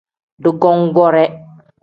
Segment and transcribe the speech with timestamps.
[0.43, 1.23] Dugongoore.